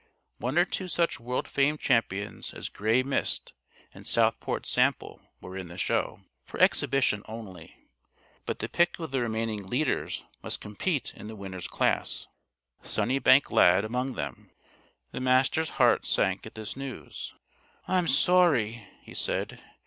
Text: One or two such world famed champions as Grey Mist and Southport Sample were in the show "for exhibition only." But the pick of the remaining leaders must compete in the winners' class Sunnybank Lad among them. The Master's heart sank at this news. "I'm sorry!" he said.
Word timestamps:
One 0.39 0.57
or 0.57 0.65
two 0.65 0.87
such 0.87 1.19
world 1.19 1.47
famed 1.47 1.79
champions 1.79 2.55
as 2.55 2.69
Grey 2.69 3.03
Mist 3.03 3.53
and 3.93 4.07
Southport 4.07 4.65
Sample 4.65 5.21
were 5.39 5.55
in 5.55 5.67
the 5.67 5.77
show 5.77 6.21
"for 6.43 6.59
exhibition 6.59 7.21
only." 7.27 7.75
But 8.47 8.57
the 8.57 8.67
pick 8.67 8.97
of 8.97 9.11
the 9.11 9.21
remaining 9.21 9.67
leaders 9.67 10.23
must 10.41 10.59
compete 10.59 11.13
in 11.15 11.27
the 11.27 11.35
winners' 11.35 11.67
class 11.67 12.27
Sunnybank 12.81 13.51
Lad 13.51 13.85
among 13.85 14.13
them. 14.15 14.49
The 15.11 15.21
Master's 15.21 15.69
heart 15.77 16.07
sank 16.07 16.47
at 16.47 16.55
this 16.55 16.75
news. 16.75 17.35
"I'm 17.87 18.07
sorry!" 18.07 18.87
he 19.03 19.13
said. 19.13 19.61